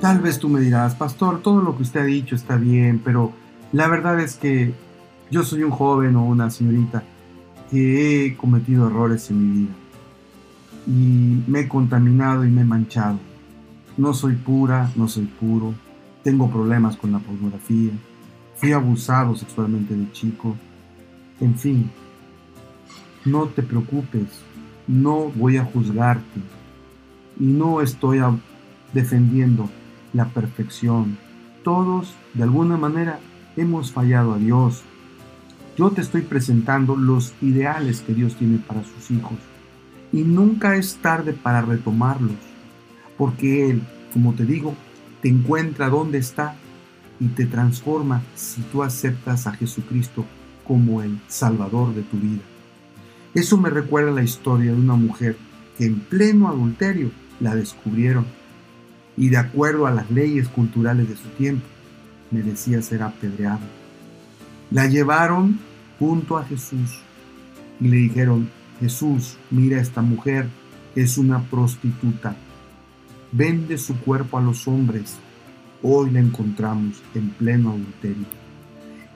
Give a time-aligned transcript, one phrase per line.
[0.00, 3.32] Tal vez tú me dirás, pastor, todo lo que usted ha dicho está bien, pero
[3.70, 4.72] la verdad es que
[5.30, 7.02] yo soy un joven o una señorita
[7.70, 9.74] que he cometido errores en mi vida
[10.86, 13.18] y me he contaminado y me he manchado.
[13.98, 15.74] No soy pura, no soy puro,
[16.24, 17.92] tengo problemas con la pornografía,
[18.56, 20.56] fui abusado sexualmente de chico,
[21.42, 21.90] en fin,
[23.26, 24.28] no te preocupes,
[24.88, 26.40] no voy a juzgarte.
[27.38, 28.20] Y no estoy
[28.94, 29.68] defendiendo
[30.12, 31.18] la perfección.
[31.64, 33.18] Todos, de alguna manera,
[33.56, 34.82] hemos fallado a Dios.
[35.76, 39.38] Yo te estoy presentando los ideales que Dios tiene para sus hijos.
[40.12, 42.32] Y nunca es tarde para retomarlos,
[43.16, 43.82] porque Él,
[44.12, 44.74] como te digo,
[45.22, 46.56] te encuentra donde está
[47.20, 50.24] y te transforma si tú aceptas a Jesucristo
[50.66, 52.42] como el Salvador de tu vida.
[53.34, 55.36] Eso me recuerda la historia de una mujer
[55.78, 58.26] que en pleno adulterio la descubrieron
[59.20, 61.66] y de acuerdo a las leyes culturales de su tiempo
[62.30, 63.60] merecía ser apedreada.
[64.70, 65.58] La llevaron
[65.98, 67.02] junto a Jesús
[67.80, 68.48] y le dijeron,
[68.80, 70.46] Jesús, mira esta mujer,
[70.96, 72.34] es una prostituta,
[73.30, 75.18] vende su cuerpo a los hombres,
[75.82, 78.24] hoy la encontramos en pleno adulterio.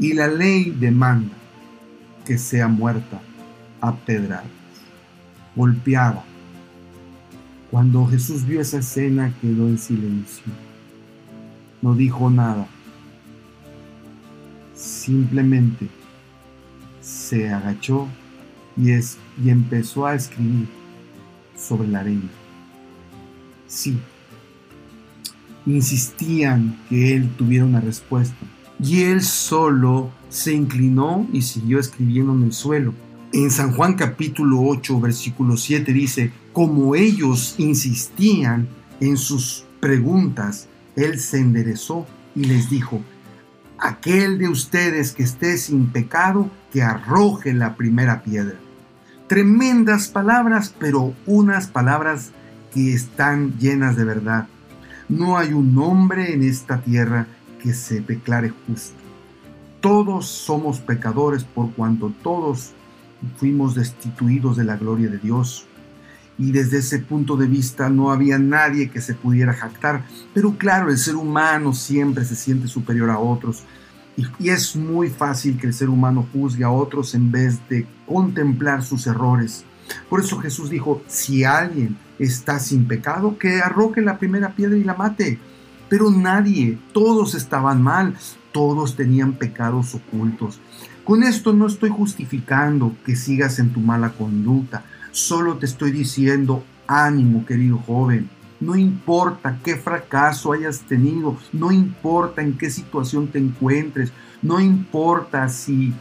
[0.00, 1.36] Y la ley demanda
[2.26, 3.20] que sea muerta
[3.80, 4.46] apedradas,
[5.54, 6.24] golpeada.
[7.72, 10.44] Cuando Jesús vio esa escena quedó en silencio.
[11.80, 12.68] No dijo nada.
[14.74, 15.88] Simplemente
[17.00, 18.08] se agachó
[18.76, 20.68] y, es, y empezó a escribir
[21.56, 22.28] sobre la arena.
[23.66, 23.98] Sí,
[25.64, 28.36] insistían que él tuviera una respuesta.
[28.84, 32.92] Y él solo se inclinó y siguió escribiendo en el suelo.
[33.32, 38.68] En San Juan capítulo 8, versículo 7 dice, como ellos insistían
[39.00, 43.00] en sus preguntas, él se enderezó y les dijo,
[43.78, 48.56] aquel de ustedes que esté sin pecado, que arroje la primera piedra.
[49.26, 52.30] Tremendas palabras, pero unas palabras
[52.72, 54.46] que están llenas de verdad.
[55.08, 57.26] No hay un hombre en esta tierra
[57.62, 58.96] que se declare justo.
[59.80, 62.72] Todos somos pecadores por cuanto todos
[63.36, 65.66] fuimos destituidos de la gloria de Dios.
[66.42, 70.04] Y desde ese punto de vista no había nadie que se pudiera jactar.
[70.34, 73.62] Pero claro, el ser humano siempre se siente superior a otros.
[74.16, 78.82] Y, es muy fácil que el ser humano juzgue a otros en vez de contemplar
[78.82, 79.64] sus errores.
[80.10, 84.82] Por eso Jesús dijo, si alguien está sin pecado, que arroje la primera piedra y
[84.82, 85.38] la mate.
[85.88, 88.16] Pero nadie, todos estaban mal,
[88.50, 90.58] todos tenían pecados ocultos.
[91.04, 94.82] Con esto no estoy justificando que sigas en tu mala conducta,
[95.12, 98.28] solo te estoy diciendo, ánimo querido joven,
[98.60, 105.48] no importa qué fracaso hayas tenido, no importa en qué situación te encuentres, no importa
[105.48, 105.92] si,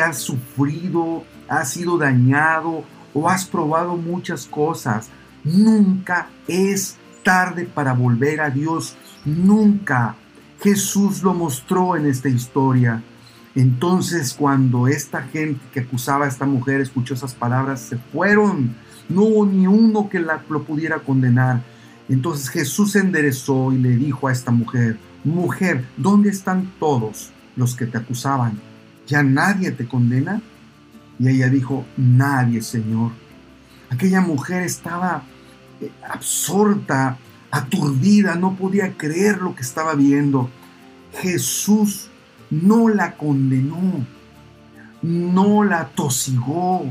[0.00, 5.08] has sufrido, has sido dañado o has probado muchas cosas,
[5.44, 10.16] nunca es tarde para volver a Dios, nunca.
[10.60, 13.02] Jesús lo mostró en esta historia.
[13.56, 18.76] Entonces cuando esta gente que acusaba a esta mujer escuchó esas palabras, se fueron.
[19.08, 21.62] No hubo ni uno que la, lo pudiera condenar.
[22.08, 27.74] Entonces Jesús se enderezó y le dijo a esta mujer, mujer, ¿dónde están todos los
[27.74, 28.60] que te acusaban?
[29.06, 30.42] ¿Ya nadie te condena?
[31.18, 33.12] Y ella dijo, nadie, Señor.
[33.88, 35.22] Aquella mujer estaba
[35.80, 37.16] eh, absorta,
[37.50, 40.50] aturdida, no podía creer lo que estaba viendo.
[41.22, 42.10] Jesús
[42.50, 44.04] no la condenó,
[45.02, 46.84] no la tosigó,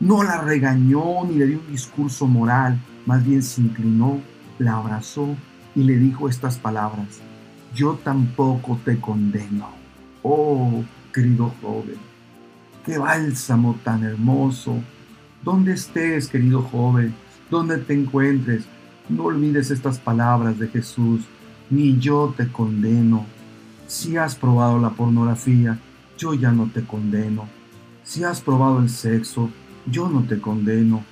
[0.00, 4.20] no la regañó ni le dio un discurso moral, más bien se inclinó,
[4.58, 5.36] la abrazó
[5.74, 7.20] y le dijo estas palabras,
[7.74, 9.68] yo tampoco te condeno.
[10.22, 10.82] Oh,
[11.12, 11.96] querido joven,
[12.84, 14.76] qué bálsamo tan hermoso.
[15.42, 17.14] Donde estés, querido joven,
[17.50, 18.64] donde te encuentres,
[19.10, 21.22] no olvides estas palabras de Jesús,
[21.68, 23.26] ni yo te condeno
[23.86, 25.78] si has probado la pornografía,
[26.18, 27.48] yo ya no te condeno.
[28.02, 29.50] Si has probado el sexo,
[29.86, 31.04] yo no te condeno.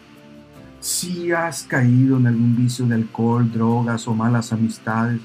[0.81, 5.21] Si has caído en algún vicio de alcohol, drogas o malas amistades,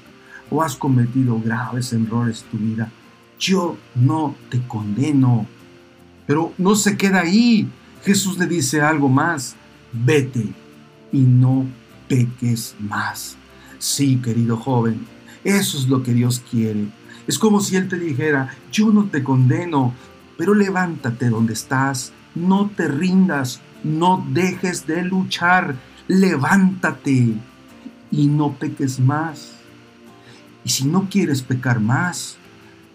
[0.50, 2.90] o has cometido graves errores en tu vida,
[3.38, 5.46] yo no te condeno.
[6.26, 7.68] Pero no se queda ahí.
[8.04, 9.56] Jesús le dice algo más.
[9.92, 10.46] Vete
[11.12, 11.66] y no
[12.08, 13.36] peques más.
[13.78, 15.06] Sí, querido joven,
[15.44, 16.88] eso es lo que Dios quiere.
[17.28, 19.92] Es como si Él te dijera, yo no te condeno,
[20.38, 25.76] pero levántate donde estás, no te rindas, no dejes de luchar,
[26.08, 27.34] levántate
[28.10, 29.52] y no peques más.
[30.64, 32.38] Y si no quieres pecar más,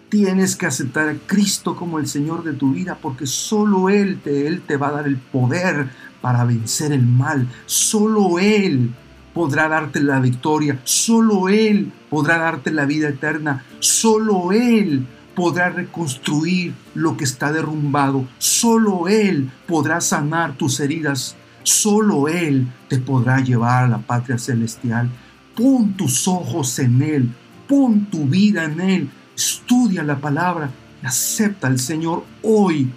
[0.08, 4.48] tienes que aceptar a Cristo como el Señor de tu vida, porque solo Él te,
[4.48, 5.90] Él te va a dar el poder
[6.20, 7.48] para vencer el mal.
[7.66, 8.92] Solo Él
[9.34, 10.80] podrá darte la victoria.
[10.84, 13.64] Solo Él podrá darte la vida eterna.
[13.80, 18.26] Solo Él podrá reconstruir lo que está derrumbado.
[18.38, 21.36] Solo Él podrá sanar tus heridas.
[21.64, 25.10] Solo Él te podrá llevar a la patria celestial.
[25.54, 27.28] Pon tus ojos en Él.
[27.68, 29.10] Pon tu vida en Él.
[29.36, 30.70] Estudia la palabra
[31.04, 32.90] acepta al Señor hoy.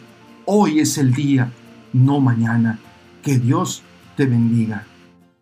[0.46, 1.52] Hoy es el día,
[1.94, 2.80] no mañana.
[3.22, 3.84] Que Dios
[4.16, 4.86] te bendiga.